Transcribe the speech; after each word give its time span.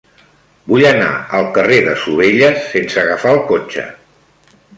Vull 0.69 0.85
anar 0.91 1.09
al 1.39 1.45
carrer 1.57 1.77
de 1.89 1.93
Sovelles 2.05 2.65
sense 2.73 2.99
agafar 3.05 3.37
el 3.37 3.43
cotxe. 3.53 3.87